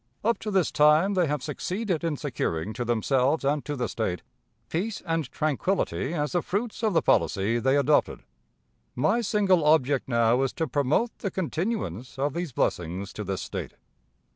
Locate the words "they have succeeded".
1.13-2.03